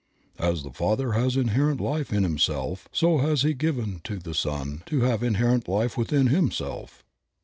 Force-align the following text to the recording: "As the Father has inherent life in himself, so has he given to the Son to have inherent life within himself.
"As 0.39 0.63
the 0.63 0.71
Father 0.71 1.11
has 1.11 1.37
inherent 1.37 1.79
life 1.79 2.11
in 2.11 2.23
himself, 2.23 2.87
so 2.91 3.19
has 3.19 3.43
he 3.43 3.53
given 3.53 4.01
to 4.05 4.17
the 4.17 4.33
Son 4.33 4.81
to 4.87 5.01
have 5.01 5.21
inherent 5.21 5.67
life 5.67 5.95
within 5.95 6.25
himself. 6.25 7.03